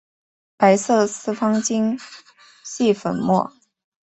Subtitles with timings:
[0.57, 1.95] 白色四方晶
[2.63, 3.53] 系粉末。